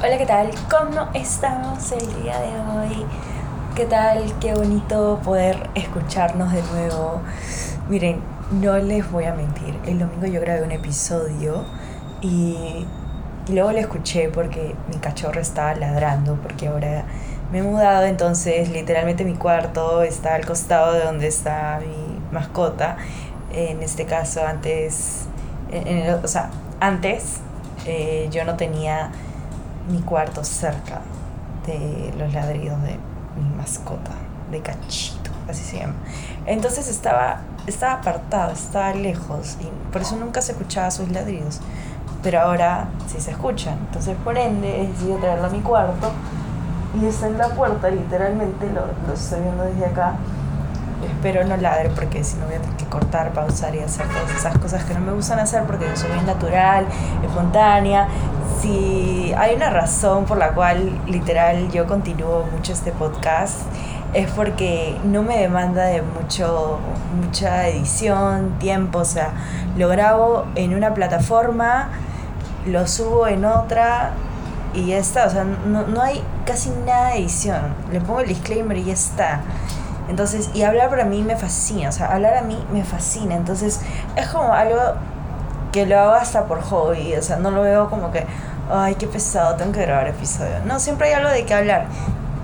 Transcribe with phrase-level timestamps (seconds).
[0.00, 0.48] Hola, ¿qué tal?
[0.70, 3.04] ¿Cómo estamos el día de hoy?
[3.74, 4.32] ¿Qué tal?
[4.38, 7.20] Qué bonito poder escucharnos de nuevo.
[7.88, 8.20] Miren,
[8.52, 9.76] no les voy a mentir.
[9.86, 11.64] El domingo yo grabé un episodio
[12.20, 12.86] y,
[13.48, 17.02] luego lo escuché porque mi cachorro estaba ladrando porque ahora
[17.50, 22.98] me he mudado, entonces literalmente mi cuarto está al costado de donde está mi mascota.
[23.52, 25.26] En este caso, antes,
[26.22, 27.40] o sea, antes
[27.84, 29.10] eh, yo no tenía
[29.88, 31.00] mi cuarto cerca
[31.66, 32.98] de los ladridos de
[33.40, 34.12] mi mascota,
[34.50, 35.94] de cachito, así se llama.
[36.46, 41.60] Entonces estaba, estaba apartado, estaba lejos y por eso nunca se escuchaba sus ladridos.
[42.22, 43.78] Pero ahora sí se escuchan.
[43.86, 46.10] Entonces por ende he decidido traerlo a mi cuarto
[47.00, 50.14] y está en la puerta, literalmente lo, lo estoy viendo desde acá.
[51.04, 54.34] Espero no ladre porque si no voy a tener que cortar, pausar y hacer todas
[54.36, 56.86] esas cosas que no me gustan hacer porque yo soy bien natural,
[57.24, 58.08] espontánea
[58.60, 63.60] si hay una razón por la cual literal yo continúo mucho este podcast,
[64.14, 66.78] es porque no me demanda de mucho,
[67.22, 69.32] mucha edición, tiempo, o sea,
[69.76, 71.90] lo grabo en una plataforma,
[72.66, 74.12] lo subo en otra
[74.74, 78.28] y ya está, o sea, no, no hay casi nada de edición, le pongo el
[78.28, 79.40] disclaimer y ya está.
[80.08, 83.82] Entonces, y hablar para mí me fascina, o sea, hablar a mí me fascina, entonces
[84.16, 84.80] es como algo
[85.70, 88.26] que lo hago hasta por hobby, o sea, no lo veo como que,
[88.70, 90.60] ay, qué pesado, tengo que grabar episodio.
[90.64, 91.86] No, siempre hay algo de qué hablar.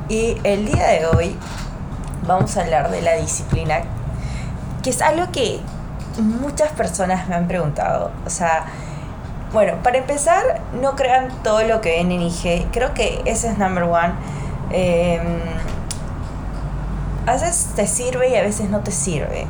[0.09, 1.37] Y el día de hoy
[2.27, 3.81] vamos a hablar de la disciplina,
[4.83, 5.61] que es algo que
[6.19, 8.11] muchas personas me han preguntado.
[8.27, 8.67] O sea,
[9.53, 12.67] bueno, para empezar, no crean todo lo que ven en IG.
[12.73, 14.13] Creo que ese es number one.
[14.71, 15.39] Em,
[17.27, 19.47] a veces te sirve y a veces no te sirve.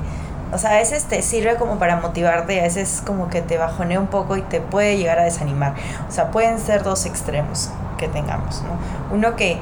[0.54, 3.98] O sea, a veces te sirve como para motivarte, a veces como que te bajonea
[3.98, 5.74] un poco y te puede llegar a desanimar.
[6.08, 8.78] O sea, pueden ser dos extremos que tengamos, ¿no?
[9.12, 9.58] Uno que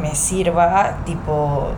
[0.00, 1.68] me sirva, tipo,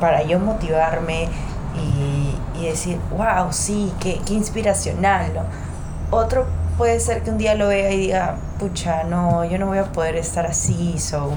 [0.00, 1.28] para yo motivarme
[1.76, 5.42] y, y decir, wow, sí, qué, qué inspiracional, ¿no?
[6.16, 6.46] Otro
[6.78, 9.84] puede ser que un día lo vea y diga, pucha, no, yo no voy a
[9.84, 11.36] poder estar así, so,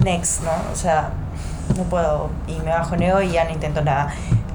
[0.00, 0.50] next, ¿no?
[0.72, 1.10] O sea,
[1.76, 4.14] no puedo y me bajoneo y ya no intento nada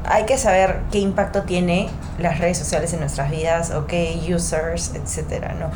[0.09, 1.87] hay que saber qué impacto tiene
[2.17, 5.69] las redes sociales en nuestras vidas o qué users, etcétera, ¿no?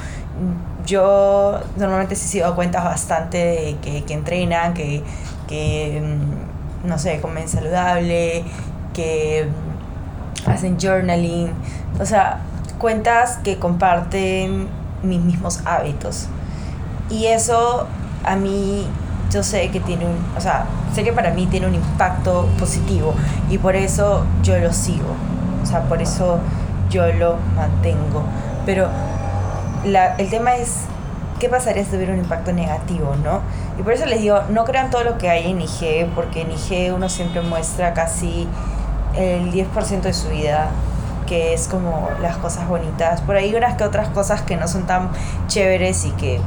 [0.88, 5.04] Yo normalmente sí he sido cuentas bastante de que, que entrenan, que,
[5.48, 8.44] que, mm, no sé, comen saludable,
[8.94, 9.48] que
[10.48, 11.52] hacen journaling,
[12.00, 12.40] o sea,
[12.80, 14.68] cuentas que comparten
[15.04, 16.28] mis mismos hábitos.
[17.10, 17.88] Y eso
[18.24, 18.88] a mí
[19.34, 23.14] yo sé que tiene un, o sea, sé que para mí tiene un impacto positivo
[23.50, 25.16] y por eso yo lo sigo,
[25.62, 26.40] o sea, por eso
[26.90, 28.24] yo lo mantengo.
[28.66, 28.88] Pero
[29.86, 30.82] la, el tema es,
[31.40, 33.42] ¿qué pasaría si tuviera un impacto negativo, no?
[33.80, 36.52] Y por eso les digo, no crean todo lo que hay en IG, porque en
[36.52, 38.48] IG uno siempre muestra casi
[39.16, 40.70] el 10% de su vida
[41.26, 43.22] que es como las cosas bonitas.
[43.22, 45.10] Por ahí unas que otras cosas que no son tan
[45.48, 46.40] chéveres y que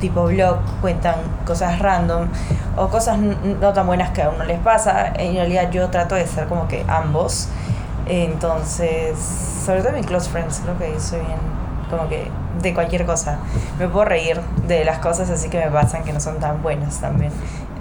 [0.00, 1.16] tipo blog cuentan
[1.46, 2.28] cosas random
[2.76, 5.12] o cosas no tan buenas que a uno les pasa.
[5.16, 7.48] En realidad yo trato de ser como que ambos.
[8.06, 9.16] Entonces,
[9.64, 11.38] sobre todo mi close friends, creo que soy bien
[11.90, 13.38] como que de cualquier cosa.
[13.78, 17.00] Me puedo reír de las cosas así que me pasan que no son tan buenas
[17.00, 17.32] también.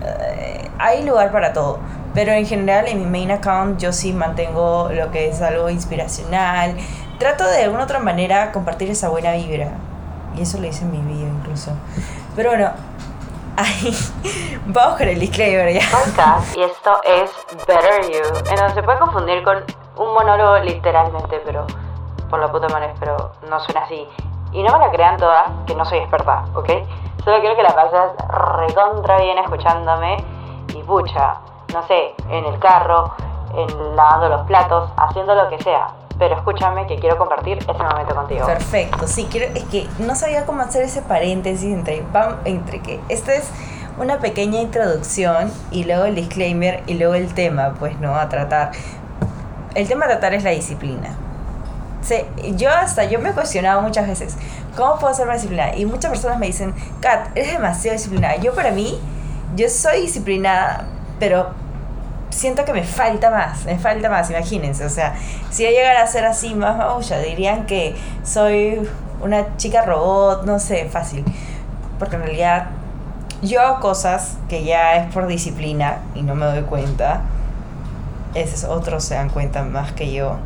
[0.04, 1.80] Eh, hay lugar para todo.
[2.14, 6.76] Pero en general en mi main account yo sí mantengo lo que es algo inspiracional.
[7.20, 9.70] Trato de alguna otra manera compartir esa buena vibra.
[10.38, 11.72] Y eso lo hice en mi video incluso.
[12.36, 12.72] Pero bueno,
[13.58, 13.96] ahí
[14.68, 15.82] vamos con el disclaimer ya.
[16.56, 17.32] y esto es
[17.68, 18.52] Better You.
[18.52, 19.64] En donde se puede confundir con
[19.98, 21.66] un monólogo literalmente, pero
[22.30, 24.08] por la puta madre, pero no suena así.
[24.52, 26.70] Y no me la crean toda, que no soy experta, ¿ok?
[27.24, 30.18] Solo quiero que la pases recontra bien escuchándome
[30.74, 31.36] y pucha,
[31.74, 33.14] no sé, en el carro,
[33.56, 38.14] en lavando los platos, haciendo lo que sea pero escúchame que quiero compartir ese momento
[38.14, 38.46] contigo.
[38.46, 42.04] Perfecto, sí, quiero, es que no sabía cómo hacer ese paréntesis entre,
[42.44, 43.50] entre que esta es
[43.98, 48.16] una pequeña introducción y luego el disclaimer y luego el tema, pues, ¿no?
[48.16, 48.72] A tratar.
[49.76, 51.16] El tema a tratar es la disciplina.
[52.02, 52.16] Sí,
[52.56, 54.36] yo hasta, yo me he cuestionado muchas veces,
[54.76, 55.76] ¿cómo puedo ser más disciplinada?
[55.76, 58.36] Y muchas personas me dicen, Kat, eres demasiado disciplinada.
[58.38, 59.00] Yo para mí,
[59.56, 60.86] yo soy disciplinada,
[61.20, 61.50] pero
[62.30, 64.86] siento que me falta más, me falta más, imagínense.
[64.86, 65.16] O sea,
[65.50, 68.88] si yo llegara a ser así más maulla, dirían que soy
[69.22, 71.26] una chica robot, no sé, fácil.
[71.98, 72.68] Porque en realidad
[73.42, 77.22] yo hago cosas que ya es por disciplina y no me doy cuenta.
[78.36, 80.38] Esos otros se dan cuenta más que yo.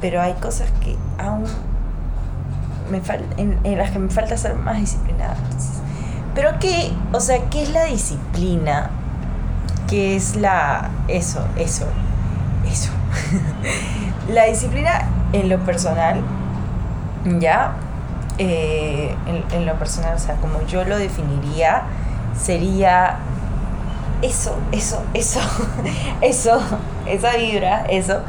[0.00, 1.44] Pero hay cosas que aún
[2.90, 3.00] me
[3.36, 5.36] en, en las que me falta ser más disciplinada.
[6.34, 8.90] Pero que, o sea, ¿qué es la disciplina?
[9.90, 10.88] ¿Qué es la...
[11.08, 11.84] eso, eso,
[12.64, 12.90] eso?
[14.32, 16.22] la disciplina en lo personal,
[17.40, 17.72] ¿ya?
[18.38, 21.82] Eh, en, en lo personal, o sea, como yo lo definiría,
[22.40, 23.18] sería
[24.22, 25.40] eso, eso, eso,
[26.20, 26.60] eso,
[27.06, 28.20] esa vibra, eso,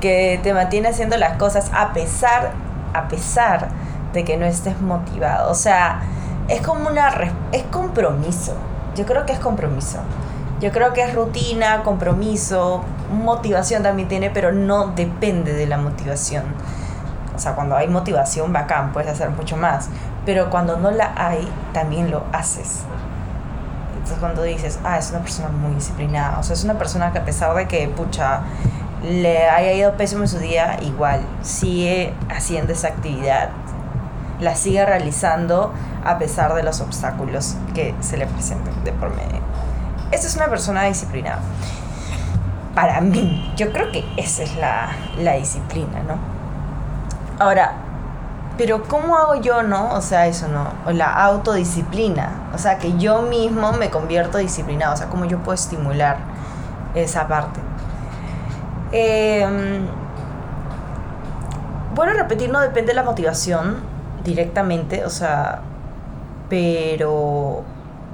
[0.00, 2.52] que te mantiene haciendo las cosas a pesar,
[2.92, 3.68] a pesar
[4.12, 5.50] de que no estés motivado.
[5.50, 6.02] O sea,
[6.48, 7.10] es como una,
[7.52, 8.54] es compromiso.
[8.94, 9.98] Yo creo que es compromiso.
[10.60, 16.44] Yo creo que es rutina, compromiso, motivación también tiene, pero no depende de la motivación.
[17.36, 19.88] O sea, cuando hay motivación, bacán, puedes hacer mucho más.
[20.26, 22.80] Pero cuando no la hay, también lo haces.
[23.92, 27.18] Entonces cuando dices, ah, es una persona muy disciplinada, o sea, es una persona que
[27.18, 28.40] a pesar de que, pucha,
[29.02, 33.50] le haya ido pésimo en su día, igual sigue haciendo esa actividad,
[34.40, 35.72] la sigue realizando
[36.04, 39.47] a pesar de los obstáculos que se le presenten de por medio.
[40.10, 41.40] Esa es una persona disciplinada.
[42.74, 46.16] Para mí, yo creo que esa es la, la disciplina, ¿no?
[47.38, 47.72] Ahora,
[48.58, 49.94] pero ¿cómo hago yo, no?
[49.94, 50.66] O sea, eso no.
[50.84, 52.30] O la autodisciplina.
[52.52, 54.94] O sea, que yo mismo me convierto disciplinado.
[54.94, 56.16] O sea, ¿cómo yo puedo estimular
[56.94, 57.60] esa parte?
[58.90, 59.46] Eh,
[61.94, 63.76] bueno, repetir no depende de la motivación
[64.24, 65.04] directamente.
[65.04, 65.60] O sea,
[66.48, 67.62] pero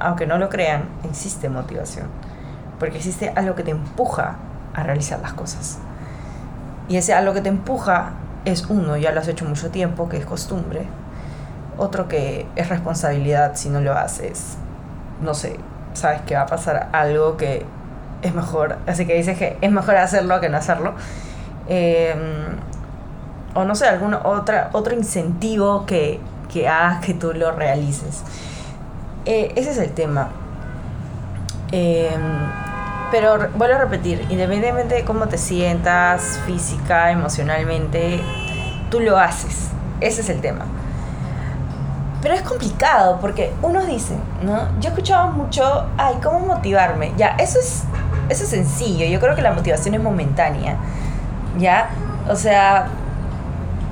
[0.05, 2.07] aunque no lo crean, existe motivación.
[2.79, 4.37] Porque existe algo que te empuja
[4.75, 5.79] a realizar las cosas.
[6.89, 8.11] Y ese algo que te empuja
[8.45, 10.87] es uno, ya lo has hecho mucho tiempo, que es costumbre.
[11.79, 14.59] Otro que es responsabilidad si no lo haces.
[15.23, 15.59] No sé,
[15.95, 17.65] sabes que va a pasar algo que
[18.21, 18.77] es mejor.
[18.87, 20.95] Así que dices que es mejor hacerlo que no hacerlo.
[21.67, 22.19] Em,
[23.55, 26.21] o no sé, algún otro incentivo que,
[26.53, 28.23] que haga que tú lo realices.
[29.27, 30.29] Eh, ese es el tema.
[31.73, 32.21] Em,
[33.11, 38.21] pero vuelvo a repetir, independientemente de cómo te sientas física, emocionalmente,
[38.91, 39.71] tú lo haces.
[40.01, 40.67] Ese es el tema.
[42.23, 44.69] Pero es complicado porque unos dicen, ¿no?
[44.81, 47.13] Yo he escuchado mucho, ay, ¿cómo motivarme?
[47.17, 47.85] Ya, eso es,
[48.29, 49.07] eso es sencillo.
[49.07, 50.77] Yo creo que la motivación es momentánea.
[51.59, 51.91] ¿Ya?
[52.29, 52.89] O sea,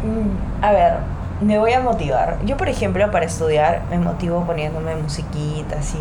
[0.03, 0.95] mm, a ver,
[1.43, 2.39] me voy a motivar.
[2.45, 5.99] Yo, por ejemplo, para estudiar me motivo poniéndome musiquita, así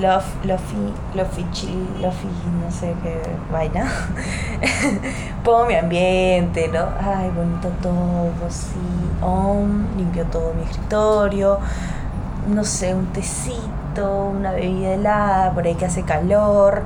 [0.00, 2.28] love, lofi, lofi chill, lofi,
[2.60, 3.20] no sé qué
[3.52, 3.88] vaina.
[5.44, 6.88] Pongo mi ambiente, ¿no?
[7.00, 8.74] Ay, bonito todo, sí.
[9.22, 11.58] Om, limpio todo mi escritorio.
[12.48, 16.82] No sé, un tecito, una bebida helada, por ahí que hace calor.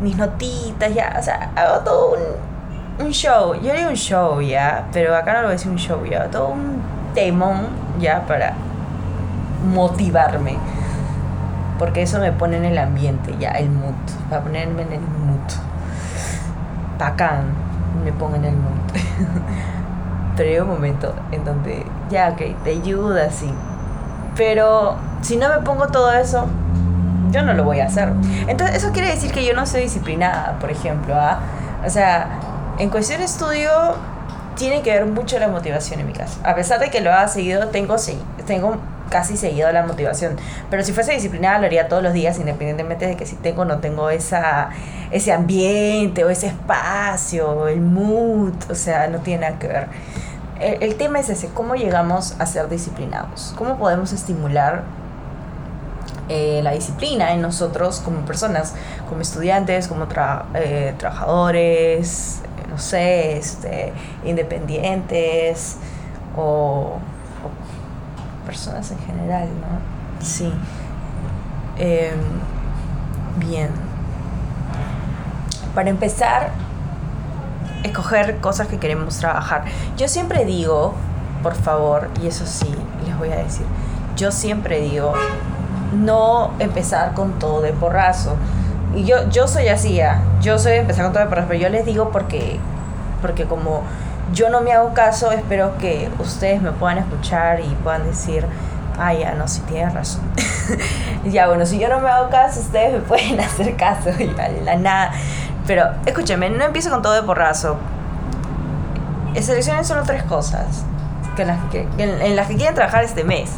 [0.00, 1.16] Mis notitas, ya.
[1.18, 2.20] O sea, hago todo un,
[2.98, 3.54] un show.
[3.54, 4.86] Yo digo un show, ya.
[4.92, 6.30] Pero acá no lo voy un show, ya.
[6.30, 6.82] Todo un
[7.14, 7.66] temón,
[7.98, 8.54] ya, para
[9.74, 10.58] motivarme
[11.78, 13.94] porque eso me pone en el ambiente, ya, el mood,
[14.30, 15.40] para ponerme en el mood.
[16.98, 17.44] Bacán,
[18.04, 18.70] me pongo en el mood.
[20.36, 23.52] Pero hay un momento en donde, ya, ok, te ayuda, sí.
[24.36, 26.46] Pero si no me pongo todo eso,
[27.30, 28.12] yo no lo voy a hacer.
[28.46, 31.40] Entonces, eso quiere decir que yo no soy disciplinada, por ejemplo, ¿ah?
[31.84, 32.28] O sea,
[32.78, 33.70] en cuestión de estudio,
[34.56, 36.38] tiene que ver mucho la motivación en mi caso.
[36.44, 37.96] A pesar de que lo ha seguido, tengo,
[38.46, 38.76] tengo
[39.10, 40.36] casi seguido la motivación.
[40.70, 43.64] Pero si fuese disciplinada lo haría todos los días, independientemente de que si tengo o
[43.64, 44.70] no tengo esa,
[45.10, 49.88] ese ambiente o ese espacio, el mood, o sea, no tiene nada que ver.
[50.58, 53.52] El, tema es ese, ¿cómo llegamos a ser disciplinados?
[53.58, 54.84] ¿Cómo podemos estimular
[56.30, 58.72] eh, la disciplina en nosotros como personas,
[59.06, 60.08] como estudiantes, como
[60.54, 62.40] eh, trabajadores,
[62.76, 63.90] no sé, este,
[64.22, 65.78] independientes
[66.36, 66.98] o
[68.44, 70.22] personas en general, ¿no?
[70.22, 70.52] Sí.
[71.78, 72.20] Em,
[73.36, 73.70] bien.
[75.74, 76.50] Para empezar,
[77.82, 79.64] escoger cosas que queremos trabajar.
[79.96, 80.92] Yo siempre digo,
[81.42, 82.74] por favor, y eso sí,
[83.06, 83.64] les voy a decir,
[84.16, 85.14] yo siempre digo,
[85.94, 88.36] no empezar con todo de porrazo.
[88.96, 90.22] Y yo, yo soy así, ¿ah?
[90.40, 92.58] yo soy empezar con todo de porrazo, pero yo les digo porque,
[93.20, 93.82] porque como
[94.32, 98.46] yo no me hago caso, espero que ustedes me puedan escuchar y puedan decir,
[98.98, 100.22] ah, ya, no, si tienes razón.
[101.26, 104.34] ya, bueno, si yo no me hago caso, ustedes me pueden hacer caso, y
[104.64, 105.12] la nada.
[105.66, 107.76] Pero escúcheme, no empiezo con todo de porrazo.
[109.38, 110.84] Seleccionen solo tres cosas
[111.36, 113.50] que en, las que, en, las que quieren trabajar este mes.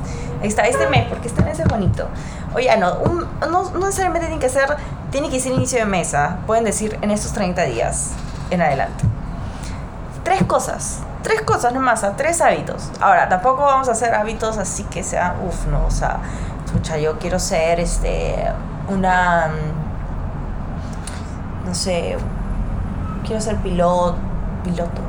[0.43, 2.09] Ahí está, este mes, porque este mes es bonito.
[2.55, 2.99] Oye, no,
[3.41, 4.67] no, no necesariamente tiene que ser,
[5.11, 6.39] tiene que ser inicio de mesa.
[6.47, 8.13] Pueden decir en estos 30 días
[8.51, 9.05] en adelante
[10.29, 10.99] tres cosas.
[11.23, 12.91] Tres cosas nomás, a tres hábitos.
[13.01, 16.19] Ahora, tampoco vamos a hacer hábitos así que sean, uff, no, o sea,
[16.67, 18.37] escucha, yo quiero ser este
[18.89, 19.49] una
[21.65, 22.17] no sé,
[23.27, 24.17] quiero ser piloto,
[24.65, 25.01] piloto,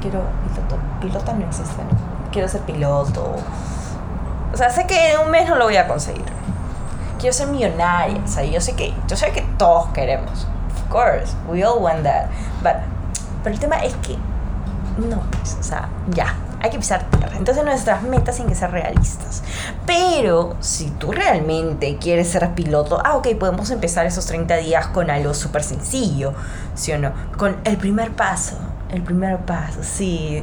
[0.00, 1.82] quiero piloto, pilota no existe,
[2.30, 3.36] quiero ser piloto.
[4.52, 6.37] O sea, sé que en un mes no lo voy a conseguir.
[7.18, 10.46] Quiero ser millonaria, o sea, yo sé que yo sé que todos queremos.
[10.84, 12.26] Of course, we all want that.
[12.62, 12.76] But,
[13.42, 14.16] pero el tema es que
[14.98, 17.36] no, pues, o sea, ya, hay que pisar tierra.
[17.36, 19.42] Entonces nuestras metas tienen que ser realistas.
[19.86, 25.10] Pero si tú realmente quieres ser piloto, ah, ok, podemos empezar esos 30 días con
[25.10, 26.34] algo súper sencillo,
[26.74, 27.12] ¿sí o no?
[27.36, 28.56] Con el primer paso,
[28.90, 30.42] el primer paso, sí.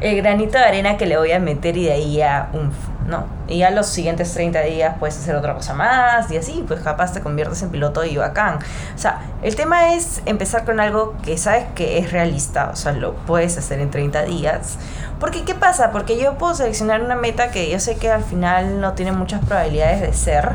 [0.00, 2.70] El granito de arena que le voy a meter y de ahí a un
[3.06, 3.26] no.
[3.48, 7.12] Y ya los siguientes 30 días puedes hacer otra cosa más y así, pues capaz
[7.12, 8.58] te conviertes en piloto y bacán.
[8.94, 12.92] O sea, el tema es empezar con algo que sabes que es realista, o sea,
[12.92, 14.78] lo puedes hacer en 30 días.
[15.20, 15.92] Porque, ¿qué pasa?
[15.92, 19.44] Porque yo puedo seleccionar una meta que yo sé que al final no tiene muchas
[19.44, 20.50] probabilidades de ser,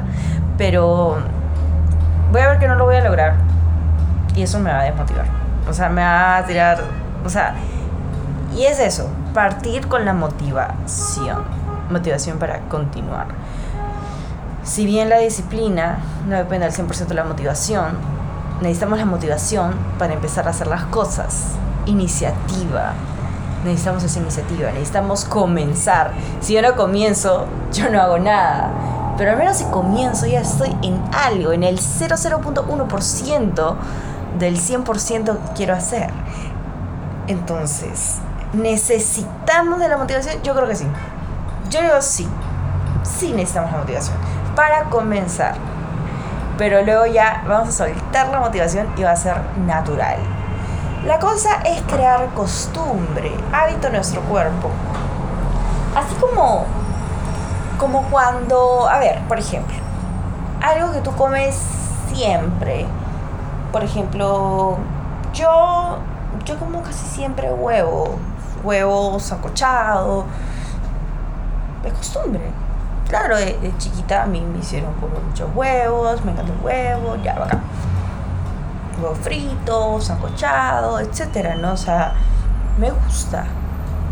[0.58, 1.18] pero
[2.32, 3.36] voy a ver que no lo voy a lograr
[4.36, 5.26] y eso me va a desmotivar.
[5.68, 6.84] O sea, me va a tirar,
[7.26, 7.56] o sea,
[8.56, 11.61] y es eso, partir con la motivación
[11.92, 13.28] motivación para continuar.
[14.64, 17.98] Si bien la disciplina no depende al 100% de la motivación,
[18.62, 21.48] necesitamos la motivación para empezar a hacer las cosas.
[21.86, 22.94] Iniciativa.
[23.66, 26.12] Necesitamos esa iniciativa, necesitamos comenzar.
[26.40, 28.72] Si yo no comienzo, yo no hago nada.
[29.18, 33.76] Pero al menos si comienzo ya estoy en algo, en el 00.1%
[34.40, 36.10] del 100% que quiero hacer.
[37.28, 38.18] Entonces,
[38.54, 40.42] ¿necesitamos de la motivación?
[40.44, 40.88] Yo creo que sí.
[41.72, 42.28] Yo digo sí,
[43.04, 44.18] sí necesitamos la motivación
[44.58, 45.56] para comenzar.
[46.58, 50.18] Pero luego ya vamos a soltar la motivación y va a ser natural.
[51.06, 54.70] La cosa es crear costumbre, hábito en nuestro cuerpo.
[55.96, 56.66] Así como,
[57.80, 59.78] como cuando, a ver, por ejemplo,
[60.62, 61.58] algo que tú comes
[62.14, 62.86] siempre.
[63.72, 64.78] Por ejemplo,
[65.34, 66.00] yo,
[66.44, 68.20] yo como casi siempre huevo,
[68.62, 70.26] huevo sacochado
[71.84, 72.42] de costumbre.
[73.08, 77.34] Claro, de, chiquita a mí me hicieron comer muchos huevos, me encanta el huevo, ya,
[77.34, 77.60] acá
[79.02, 81.74] Huevo frito, sancochado, etcétera, ¿no?
[81.74, 82.14] O sea,
[82.78, 83.46] me gusta.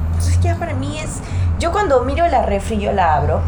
[0.07, 1.19] Entonces ya para mí es...
[1.59, 3.41] Yo cuando miro la refri, yo la abro,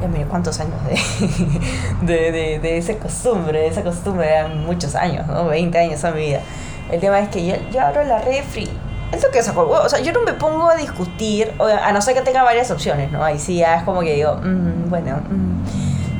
[0.00, 5.26] ya mire cuántos años de, de, de, de, esa costumbre, de esa costumbre, muchos años,
[5.26, 5.46] ¿no?
[5.46, 6.40] 20 años a mi vida.
[6.90, 8.70] El tema es que yo, yo abro la refri
[9.14, 9.84] eso que sacó el huevo.
[9.84, 13.10] O sea, yo no me pongo a discutir, a no ser que tenga varias opciones,
[13.10, 13.24] ¿no?
[13.24, 15.54] Ahí sí ya es como que digo, mm, bueno, mm".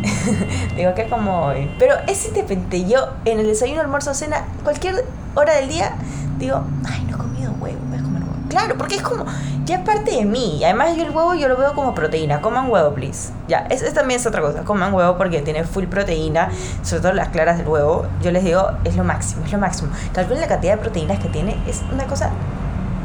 [0.76, 5.68] digo que como Pero es repente yo en el desayuno, almuerzo, cena, cualquier hora del
[5.68, 5.96] día,
[6.38, 8.34] digo, ay, no he comido huevo, voy a comer huevo.
[8.48, 9.24] Claro, porque es como,
[9.64, 10.60] ya es parte de mí.
[10.62, 12.40] Además yo el huevo yo lo veo como proteína.
[12.40, 13.32] Coman huevo, please.
[13.48, 14.62] Ya, es, también es otra cosa.
[14.62, 16.50] Coman huevo porque tiene full proteína,
[16.82, 18.06] sobre todo las claras del huevo.
[18.22, 19.90] Yo les digo, es lo máximo, es lo máximo.
[20.12, 22.30] Calculen la cantidad de proteínas que tiene, es una cosa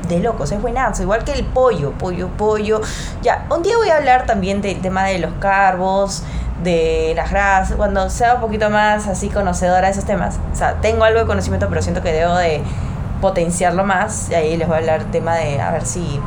[0.10, 2.82] de locos, es buenazo, igual que el pollo, pollo, pollo.
[3.22, 6.24] Ya, un día voy a hablar también del tema de los carbos,
[6.64, 10.40] de las grasas, cuando sea un poquito más así conocedora de esos temas.
[10.52, 12.62] O sea, tengo algo de conocimiento, pero siento que debo de
[13.22, 14.30] potenciarlo más.
[14.30, 16.20] Y ahí les voy a hablar tema de a ver si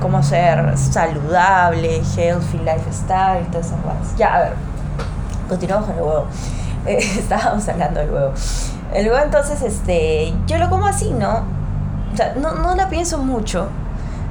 [0.00, 4.16] cómo ser saludable, healthy lifestyle, todas esas cosas.
[4.16, 4.52] Ya, a ver,
[5.48, 6.26] continuamos con el huevo.
[6.86, 8.32] Eh, estábamos hablando del huevo.
[8.94, 11.59] El huevo entonces, este, yo lo como así, ¿no?
[12.12, 13.68] O sea, no, no la pienso mucho.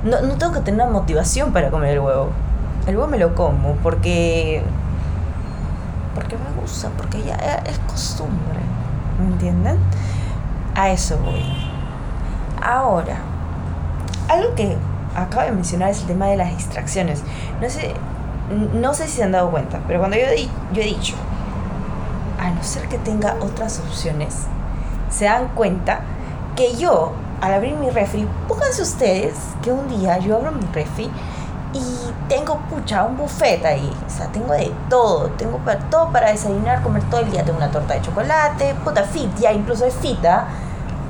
[0.04, 2.30] No, no tengo que tener una motivación para comer el huevo.
[2.88, 4.64] El huevo me lo como porque.
[6.16, 8.60] Porque me gusta, porque ya es costumbre.
[9.20, 9.78] ¿Me entienden?
[10.76, 11.44] A eso voy.
[12.62, 13.18] Ahora,
[14.28, 14.78] algo que
[15.16, 17.24] acabo de mencionar es el tema de las distracciones.
[17.62, 17.94] No sé,
[18.74, 20.24] no sé si se han dado cuenta, pero cuando yo,
[20.74, 21.16] yo he dicho,
[22.40, 24.46] a no ser que tenga otras opciones,
[25.10, 26.02] se dan cuenta
[26.56, 31.10] que yo al abrir mi refri, pónganse ustedes que un día yo abro mi refri
[31.74, 31.84] y
[32.28, 33.92] tengo, pucha, un buffet ahí.
[34.06, 35.30] O sea, tengo de todo.
[35.32, 37.46] Tengo para, todo para desayunar, comer todo el día.
[37.46, 40.48] Tengo una torta de chocolate, puta, fit, ya incluso es fita.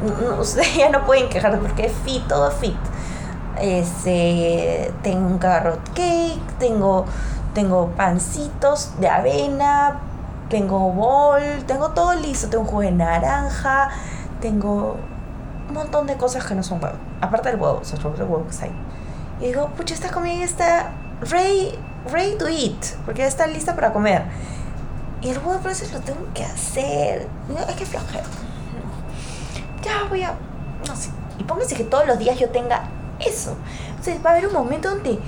[0.40, 2.78] Ustedes ya no pueden quejarse porque es fit, todo fit.
[3.60, 7.06] Este, tengo un carrot cake, tengo,
[7.54, 10.00] tengo pancitos de avena,
[10.50, 12.50] tengo bol, tengo todo listo.
[12.50, 13.90] Tengo un jugo de naranja,
[14.42, 14.98] tengo
[15.70, 17.00] un montón de cosas que no son huevos.
[17.22, 18.72] Aparte del huevo, o sea, el huevo que está ahí.
[19.40, 21.74] Y digo, pucha, esta comida está ready,
[22.12, 24.24] ready to eat, porque ya está lista para comer.
[25.22, 27.28] Y el huevo, por eso lo tengo que hacer.
[27.70, 28.26] Es que flojero.
[29.82, 30.34] Ya voy a.
[30.88, 31.10] No sé.
[31.38, 32.84] Y póngase que todos los días yo tenga
[33.20, 33.56] eso.
[34.02, 35.20] Sea, va a haber un momento donde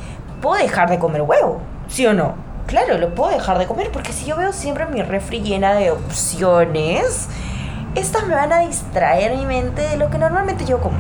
[0.42, 1.60] puedo dejar de comer huevo.
[1.88, 2.52] ¿Sí o no?
[2.72, 5.92] claro, lo puedo dejar de comer porque si yo veo siempre mi refri llena de
[5.92, 7.28] opciones,
[7.96, 10.98] estas me van a distraer mi mente de lo que normalmente yo como.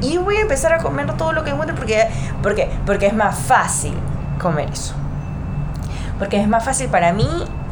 [0.00, 2.08] Y voy a empezar a comer todo lo que encuentre porque,
[2.42, 3.94] porque, porque es más fácil
[4.40, 4.94] comer eso.
[6.18, 7.28] Porque es más fácil para mí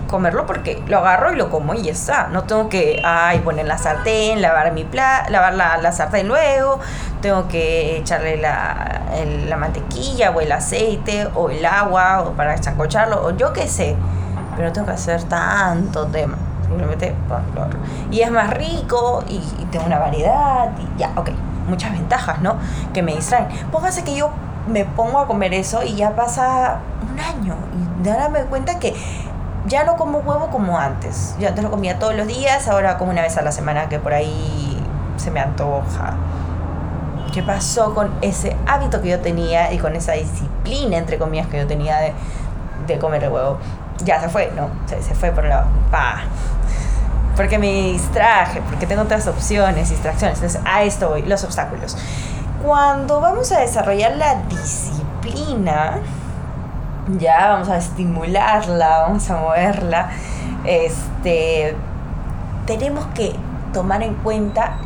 [0.09, 2.29] comerlo porque lo agarro y lo como y ya está.
[2.29, 6.81] No tengo que, ay, poner la sartén, lavar mi pla lavar la, la, sartén luego,
[7.23, 9.03] tengo que echarle la,
[9.49, 13.97] la, mantequilla o el aceite o el agua o para chancocharlo o yo qué sé.
[14.57, 16.37] Pero no tengo que hacer tanto tema.
[16.71, 17.15] Simplemente
[18.11, 21.31] Y es más rico y, y tengo una variedad y ya, ok.
[21.69, 22.57] Muchas ventajas, ¿no?
[22.93, 23.49] Que me distraen.
[23.71, 24.31] Póngase que yo
[24.67, 26.79] me pongo a comer eso y ya pasa
[27.11, 27.55] un año.
[28.03, 28.95] Y ahora me cuenta que
[29.67, 31.37] ya no como huevo como antes.
[31.39, 33.99] Yo antes lo comía todos los días, ahora como una vez a la semana que
[33.99, 34.83] por ahí
[35.17, 36.15] se me antoja.
[37.33, 41.59] ¿Qué pasó con ese hábito que yo tenía y con esa disciplina, entre comillas, que
[41.59, 42.13] yo tenía de,
[42.87, 43.59] de comer el huevo?
[44.05, 44.69] Ya se fue, ¿no?
[44.87, 45.65] Se, se fue por la...
[45.91, 46.23] Pa.
[47.37, 50.39] Porque me distraje, porque tengo otras opciones, distracciones.
[50.39, 51.97] Entonces, a esto voy, los obstáculos.
[52.63, 55.99] Cuando vamos a desarrollar la disciplina,
[57.19, 60.11] ya vamos a estimularla, vamos a moverla,
[60.65, 61.75] este,
[62.67, 63.35] tenemos que
[63.73, 64.77] tomar en cuenta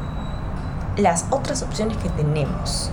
[0.96, 2.90] las otras opciones que tenemos.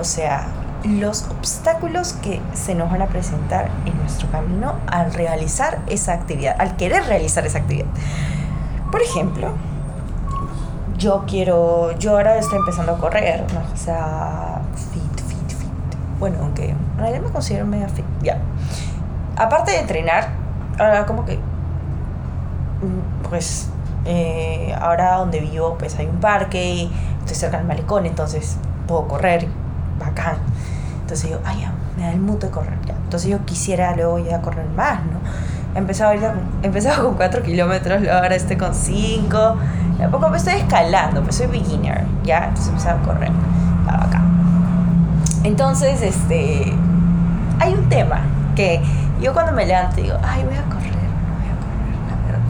[0.00, 0.46] O sea,
[0.84, 6.56] los obstáculos que se nos van a presentar en nuestro camino al realizar esa actividad,
[6.58, 7.86] al querer realizar esa actividad.
[8.92, 9.48] Por ejemplo,
[10.98, 13.60] yo quiero, yo ahora estoy empezando a correr, ¿no?
[13.60, 15.98] o sea, fit, fit, fit.
[16.20, 18.38] Bueno, aunque en realidad me considero media fit, ya
[19.36, 20.28] aparte de entrenar,
[20.78, 23.68] ahora como que, mm, pues,
[24.04, 26.88] eh, ahora donde vivo, pues hay un parque,
[27.20, 28.56] estoy cerca del malecón, entonces
[28.86, 29.48] puedo correr,
[29.98, 30.36] bacán.
[31.02, 32.94] Entonces yo, ay, ya, me da el muto de correr, ya.
[32.94, 35.20] Entonces yo quisiera luego ya correr más, ¿no?
[35.74, 39.56] Empezaba, ahorita, empezaba con 4 kilómetros, ahora estoy con 5.
[39.98, 42.44] De a poco me estoy escalando, pues soy beginner, ¿ya?
[42.48, 43.30] Entonces empezaba a correr,
[43.80, 44.22] estaba acá.
[45.44, 46.72] Entonces, este,
[47.58, 48.20] hay un tema
[48.54, 48.80] que
[49.20, 52.42] yo cuando me levanto digo, ay, voy a correr, voy a correr, la verdad.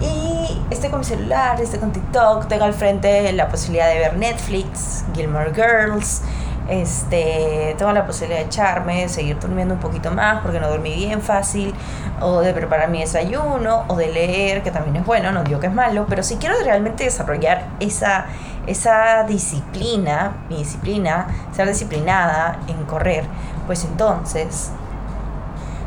[0.00, 4.16] Y estoy con mi celular, estoy con TikTok, tengo al frente la posibilidad de ver
[4.16, 6.22] Netflix, Gilmore Girls,
[6.68, 11.20] este, tengo la posibilidad de echarme, seguir durmiendo un poquito más porque no dormí bien
[11.20, 11.74] fácil,
[12.20, 15.66] o de preparar mi desayuno, o de leer, que también es bueno, no digo que
[15.66, 18.26] es malo, pero si quiero realmente desarrollar esa,
[18.66, 23.24] esa disciplina, mi disciplina, ser disciplinada en correr,
[23.66, 24.72] pues entonces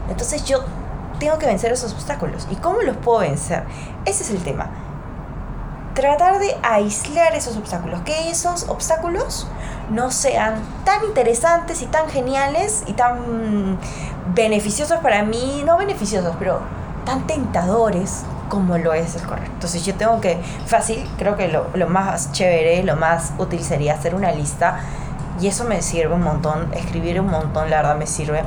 [0.10, 0.60] entonces yo
[1.20, 2.48] tengo que vencer esos obstáculos.
[2.52, 3.64] ¿Y cómo los puedo vencer?
[4.06, 4.70] Ese es el tema.
[5.96, 8.02] Tratar de aislar esos obstáculos.
[8.02, 9.48] Que esos obstáculos
[9.90, 13.80] no sean tan interesantes y tan geniales y tan
[14.36, 15.64] beneficiosos para mí.
[15.66, 16.60] No beneficiosos, pero
[17.06, 19.52] tan tentadores como lo es el correcto.
[19.54, 23.96] Entonces yo tengo que, fácil, creo que lo, lo más chévere, lo más útil sería
[23.96, 24.82] hacer una lista.
[25.40, 26.72] Y eso me sirve un montón.
[26.74, 28.44] Escribir un montón, la verdad me sirve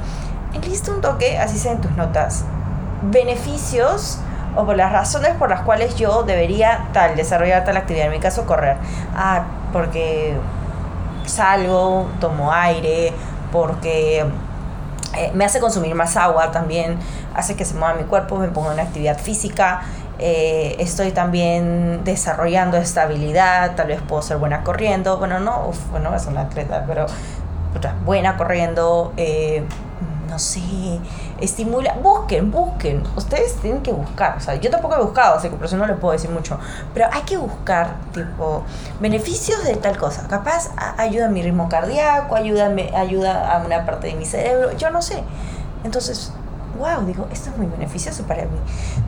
[0.54, 2.44] Enlista un toque, así sea en tus notas,
[3.02, 4.18] beneficios
[4.58, 8.06] o por las razones por las cuales yo debería tal desarrollar tal actividad.
[8.06, 8.76] En mi caso, correr.
[9.14, 10.36] Ah, porque
[11.26, 13.12] salgo, tomo aire,
[13.52, 14.26] porque
[15.16, 16.98] eh, me hace consumir más agua también,
[17.34, 19.82] hace que se mueva mi cuerpo, me pongo en actividad física.
[20.18, 26.26] Eh, estoy también desarrollando estabilidad, tal vez puedo ser buena corriendo, bueno, no, bueno, es
[26.26, 27.06] una atleta, pero
[28.04, 29.62] buena corriendo, eh,
[30.28, 30.60] no sé,
[31.40, 35.56] estimula, busquen, busquen, ustedes tienen que buscar, o sea, yo tampoco he buscado, así que
[35.56, 36.58] por eso no les puedo decir mucho,
[36.94, 38.62] pero hay que buscar, tipo,
[39.00, 44.08] beneficios de tal cosa, capaz ayuda a mi ritmo cardíaco, ayuda, ayuda a una parte
[44.08, 45.22] de mi cerebro, yo no sé,
[45.84, 46.32] entonces,
[46.78, 48.58] wow, digo, esto es muy beneficioso para mí,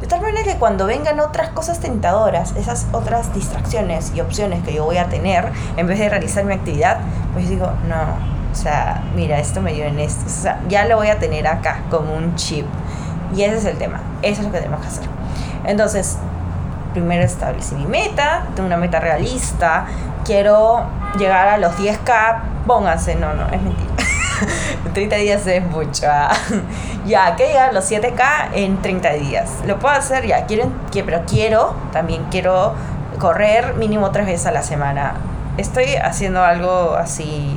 [0.01, 4.75] de tal manera que cuando vengan otras cosas tentadoras, esas otras distracciones y opciones que
[4.75, 6.99] yo voy a tener, en vez de realizar mi actividad,
[7.33, 10.25] pues digo, no, o sea, mira, esto me dio en esto.
[10.27, 12.67] O sea, ya lo voy a tener acá como un chip.
[13.35, 14.01] Y ese es el tema.
[14.23, 15.05] Eso es lo que tenemos que hacer.
[15.65, 16.19] Entonces,
[16.93, 18.47] primero establecí mi meta.
[18.55, 19.87] Tengo una meta realista.
[20.25, 20.85] Quiero
[21.19, 22.41] llegar a los 10k.
[22.67, 23.91] Pónganse, no, no, es mentira.
[24.95, 26.07] 30 días es mucho.
[26.09, 26.33] ¿ah?
[27.07, 29.51] ya, que llegar a los 7k en 30 días.
[29.67, 30.47] Lo puedo hacer ya.
[30.47, 32.75] Quiero, pero quiero, también quiero
[33.19, 35.15] correr mínimo tres veces a la semana
[35.61, 37.57] estoy haciendo algo así,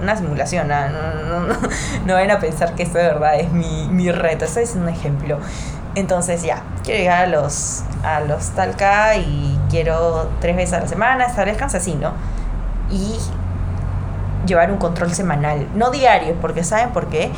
[0.00, 1.54] una simulación, no, no, no,
[2.06, 4.94] no, vayan a pensar que esto de verdad es mi, mi reto, estoy haciendo un
[4.94, 5.38] ejemplo.
[5.94, 10.88] Entonces ya, quiero llegar a los, a los talca y quiero tres veces a la
[10.88, 12.12] semana, establezcanse así, ¿no?
[12.90, 13.18] Y
[14.46, 17.30] llevar un control semanal, no diario, porque ¿saben por qué?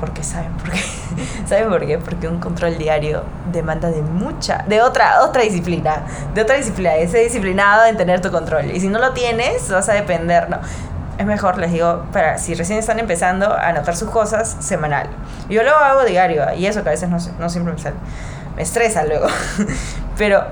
[0.00, 0.80] Porque saben por qué.
[1.46, 1.98] ¿Saben por qué?
[1.98, 7.18] Porque un control diario demanda de mucha, de otra, otra disciplina, de otra disciplina, ese
[7.18, 8.70] disciplinado en tener tu control.
[8.70, 10.58] Y si no lo tienes, vas a depender, ¿no?
[11.18, 15.08] Es mejor, les digo, para si recién están empezando a anotar sus cosas, semanal.
[15.48, 17.96] Yo lo hago diario, y eso que a veces no, no siempre me sale.
[18.56, 19.26] Me estresa luego.
[20.18, 20.44] Pero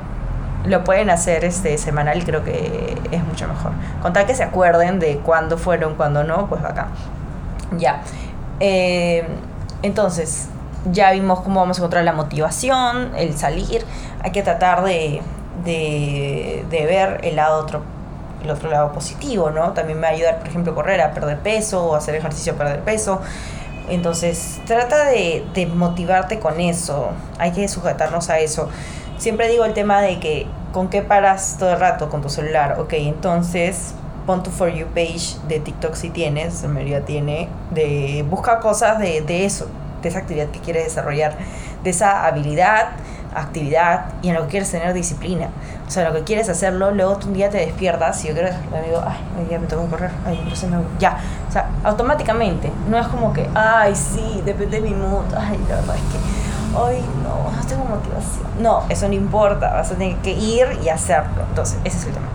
[0.65, 3.73] lo pueden hacer este semanal, creo que es mucho mejor.
[4.01, 6.89] Con tal que se acuerden de cuándo fueron, cuándo no, pues acá.
[7.77, 8.03] Ya.
[8.61, 9.27] Eh,
[9.83, 10.49] entonces,
[10.91, 13.85] ya vimos cómo vamos a encontrar la motivación, el salir.
[14.23, 15.23] Hay que tratar de,
[15.65, 17.83] de, ver el lado otro
[18.43, 19.71] el otro lado positivo, ¿no?
[19.71, 22.57] También me va a ayudar, por ejemplo, correr a perder peso o hacer ejercicio a
[22.57, 23.21] perder peso.
[23.89, 27.11] Entonces, trata de, de motivarte con eso.
[27.39, 28.69] Hay que sujetarnos a eso.
[29.17, 32.81] Siempre digo el tema de que con qué paras todo el rato con tu celular.
[32.81, 33.95] Ok, entonces
[34.27, 38.99] pon tu For You page de TikTok si tienes, la mayoría tiene, de busca cosas
[38.99, 39.67] de, de eso,
[40.03, 41.37] de esa actividad que quieres desarrollar,
[41.83, 42.91] de esa habilidad,
[43.35, 45.49] actividad y en lo que quieres tener disciplina.
[45.87, 48.51] O sea, lo que quieres hacerlo, luego tú un día te despiertas y yo creo
[48.51, 51.71] que digo, ay, hoy día me tengo que correr, ay, entonces me Ya, o sea,
[51.85, 56.03] automáticamente, no es como que, ay, sí, depende de mi mood, ay, la verdad es
[56.03, 58.47] que hoy no, no tengo motivación.
[58.61, 61.43] No, eso no importa, vas a tener que ir y hacerlo.
[61.49, 62.27] Entonces, ese es el tema.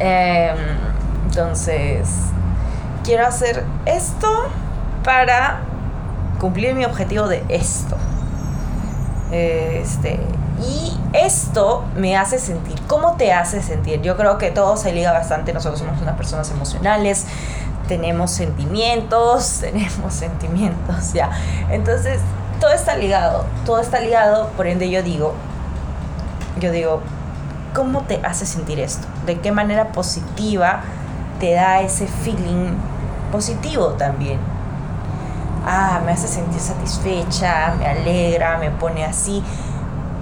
[0.00, 0.54] Eh,
[1.26, 2.08] entonces,
[3.04, 4.28] quiero hacer esto
[5.04, 5.60] para
[6.38, 7.96] cumplir mi objetivo de esto.
[9.30, 10.20] Este,
[10.60, 12.80] y esto me hace sentir.
[12.86, 14.00] ¿Cómo te hace sentir?
[14.02, 15.52] Yo creo que todo se liga bastante.
[15.52, 17.26] Nosotros somos unas personas emocionales,
[17.86, 21.30] tenemos sentimientos, tenemos sentimientos, ya.
[21.70, 22.20] Entonces,
[22.60, 25.34] todo está ligado, todo está ligado, por ende yo digo,
[26.60, 27.00] yo digo,
[27.74, 29.06] ¿cómo te hace sentir esto?
[29.28, 30.80] ¿De qué manera positiva
[31.38, 32.72] te da ese feeling
[33.30, 34.38] positivo también?
[35.66, 39.44] Ah, me hace sentir satisfecha, me alegra, me pone así.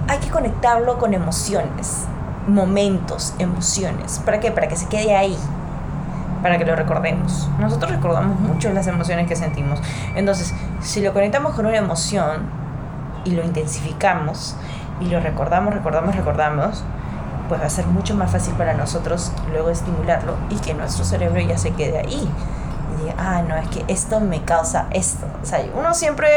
[0.09, 2.03] Hay que conectarlo con emociones,
[2.49, 4.19] momentos, emociones.
[4.25, 4.51] ¿Para qué?
[4.51, 5.37] Para que se quede ahí,
[6.43, 7.49] para que lo recordemos.
[7.59, 9.79] Nosotros recordamos mucho las emociones que sentimos.
[10.15, 12.41] Entonces, si lo conectamos con una emoción
[13.23, 14.57] y lo intensificamos
[14.99, 16.83] y lo recordamos, recordamos, recordamos,
[17.47, 21.39] pues va a ser mucho más fácil para nosotros luego estimularlo y que nuestro cerebro
[21.41, 22.29] ya se quede ahí.
[22.93, 25.25] Y diga, ah, no, es que esto me causa esto.
[25.41, 26.29] O sea, uno siempre,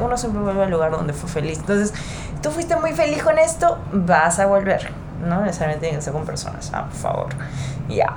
[0.00, 1.58] uno siempre vuelve al lugar donde fue feliz.
[1.58, 1.94] Entonces,
[2.42, 4.90] tú fuiste muy feliz con esto, vas a volver.
[5.26, 7.28] No necesariamente tiene que ser con personas, ah, por favor.
[7.88, 8.12] Ya.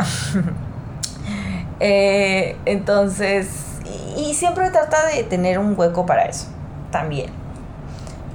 [1.80, 3.48] eh, entonces,
[3.86, 6.48] y, y siempre trata de tener un hueco para eso,
[6.92, 7.32] también.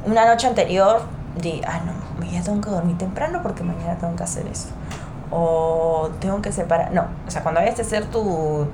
[0.05, 1.03] Una noche anterior,
[1.41, 4.69] di, ah, no, ya tengo que dormir temprano porque mañana tengo que hacer eso.
[5.31, 6.93] O tengo que separar.
[6.93, 8.67] No, o sea, cuando vayas a hacer tu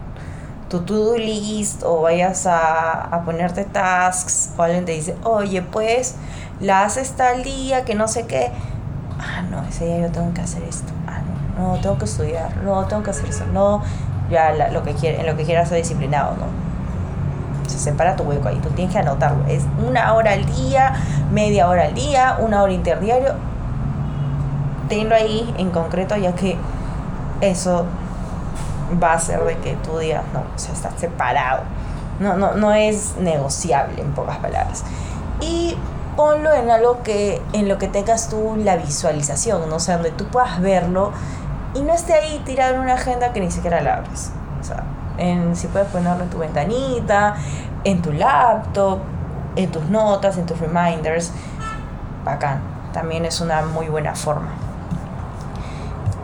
[0.68, 6.16] tu to-do list o vayas a, a, ponerte tasks o alguien te dice, oye, pues
[6.60, 8.50] la haces tal día que no sé qué.
[9.18, 10.92] Ah, no, ese día yo tengo que hacer esto.
[11.06, 11.20] Ah,
[11.56, 12.56] no, no, tengo que estudiar.
[12.58, 13.46] No, tengo que hacer eso.
[13.46, 13.82] No,
[14.30, 16.65] ya lo que quiere, en lo que quieras ser disciplinado, ¿no?
[17.86, 19.46] Se separa tu hueco ahí, tú tienes que anotarlo.
[19.46, 20.94] Es una hora al día,
[21.30, 23.34] media hora al día, una hora interdiario.
[24.88, 26.56] Tenlo ahí en concreto, ya que
[27.40, 27.86] eso
[29.00, 31.62] va a ser de que tu día no, o sea, está separado.
[32.18, 34.82] No, no, no es negociable, en pocas palabras.
[35.40, 35.78] Y
[36.16, 39.76] ponlo en algo que, en lo que tengas tú la visualización, ¿no?
[39.76, 41.12] O sea, donde tú puedas verlo
[41.72, 44.32] y no esté ahí tirado en una agenda que ni siquiera la abres.
[44.60, 44.82] O sea,
[45.18, 47.36] en, si puedes ponerlo en tu ventanita,
[47.86, 48.98] en tu laptop,
[49.54, 51.30] en tus notas, en tus reminders,
[52.24, 52.60] bacán.
[52.92, 54.48] También es una muy buena forma.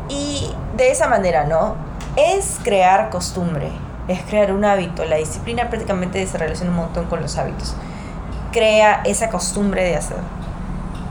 [0.08, 1.76] Y de esa manera, ¿no?
[2.16, 3.70] Es crear costumbre,
[4.08, 5.04] es crear un hábito.
[5.04, 7.76] La disciplina prácticamente se relaciona un montón con los hábitos.
[8.50, 10.18] Crea esa costumbre de hacer.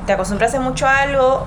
[0.06, 1.46] Te acostumbraste mucho a algo,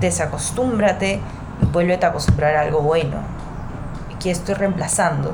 [0.00, 1.18] desacostúmbrate
[1.62, 3.16] y vuélvete a acostumbrar a algo bueno.
[4.14, 5.32] Aquí estoy reemplazando.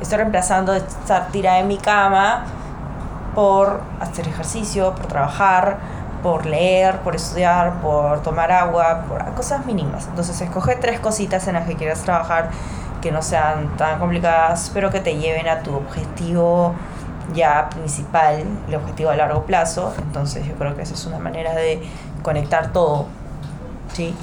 [0.00, 2.44] Estoy reemplazando estar tirada en mi cama
[3.34, 5.78] por hacer ejercicio, por trabajar,
[6.22, 10.06] por leer, por estudiar, por tomar agua, por cosas mínimas.
[10.08, 12.50] Entonces escoge tres cositas en las que quieras trabajar
[13.00, 16.74] que no sean tan complicadas, pero que te lleven a tu objetivo
[17.34, 19.94] ya principal, el objetivo a largo plazo.
[19.98, 21.82] Entonces yo creo que esa es una manera de
[22.22, 23.06] conectar todo.
[23.92, 24.14] ¿sí?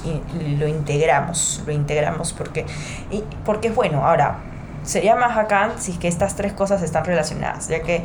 [0.58, 2.66] Lo integramos, lo integramos porque,
[3.10, 4.06] y, porque es bueno.
[4.06, 4.38] Ahora,
[4.82, 8.04] sería más bacán si es que estas tres cosas están relacionadas, ya que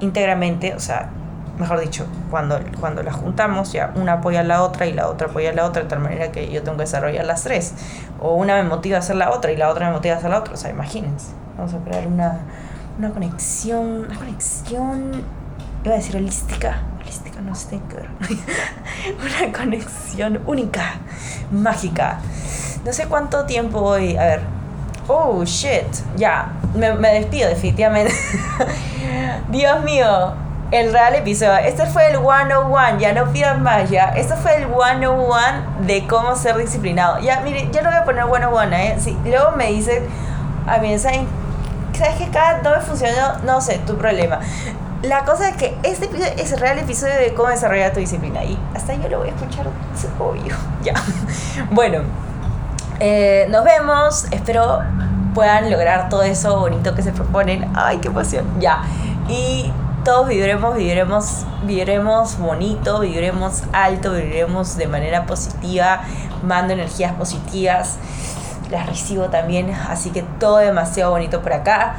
[0.00, 1.10] íntegramente, o sea,
[1.58, 5.28] mejor dicho, cuando, cuando las juntamos, ya una apoya a la otra y la otra
[5.28, 7.74] apoya a la otra, de tal manera que yo tengo que desarrollar las tres.
[8.18, 10.30] O una me motiva a hacer la otra y la otra me motiva a hacer
[10.30, 10.54] la otra.
[10.54, 11.32] O sea, imagínense.
[11.58, 12.40] Vamos a crear una,
[12.98, 15.22] una conexión, una conexión,
[15.84, 18.34] iba a decir holística, holística no sé qué
[19.44, 20.94] una conexión única,
[21.50, 22.18] mágica.
[22.84, 24.40] No sé cuánto tiempo voy, a ver,
[25.10, 28.14] oh shit, ya, me, me despido definitivamente.
[29.50, 30.34] Dios mío,
[30.70, 31.56] el real episodio.
[31.58, 34.10] Este fue el 101, ya no pidan más, ya.
[34.10, 35.36] Este fue el 101
[35.80, 37.18] de cómo ser disciplinado.
[37.20, 38.96] Ya, mire, yo no voy a poner 101, ¿eh?
[39.00, 40.04] Sí, luego me dicen,
[40.66, 41.26] a mí, ¿saben?
[41.92, 43.38] ¿Sabes que cada no me funcionó?
[43.44, 44.38] No sé, tu problema.
[45.02, 48.44] La cosa es que este episodio es el real episodio de cómo desarrollar tu disciplina.
[48.44, 50.54] Y hasta yo lo voy a escuchar, es obvio.
[50.82, 50.94] Ya.
[51.70, 52.02] Bueno,
[53.00, 54.24] eh, nos vemos.
[54.30, 54.80] Espero
[55.34, 57.70] puedan lograr todo eso bonito que se proponen.
[57.74, 58.44] Ay, qué pasión.
[58.60, 58.82] Ya.
[59.28, 59.72] Y
[60.04, 66.02] todos viviremos, viviremos, viviremos bonito, viviremos alto, viviremos de manera positiva,
[66.42, 67.98] mando energías positivas,
[68.70, 71.96] las recibo también, así que todo demasiado bonito por acá,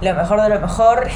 [0.00, 1.08] lo mejor de lo mejor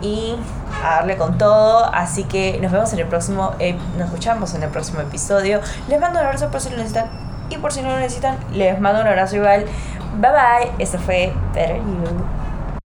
[0.00, 0.36] y
[0.82, 3.52] a darle con todo, así que nos vemos en el próximo,
[3.98, 7.56] nos escuchamos en el próximo episodio, les mando un abrazo por si lo necesitan y
[7.58, 9.64] por si no lo necesitan, les mando un abrazo igual,
[10.20, 12.35] bye bye, esto fue Better You.